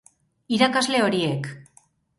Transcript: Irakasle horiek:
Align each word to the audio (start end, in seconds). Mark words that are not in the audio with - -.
Irakasle 0.57 1.03
horiek: 1.09 1.53